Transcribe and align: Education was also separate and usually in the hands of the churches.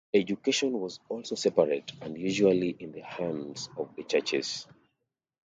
Education 0.15 0.79
was 0.79 0.99
also 1.09 1.35
separate 1.35 1.91
and 2.01 2.17
usually 2.17 2.75
in 2.79 2.91
the 2.91 3.01
hands 3.03 3.69
of 3.77 3.95
the 3.95 4.01
churches. 4.03 4.65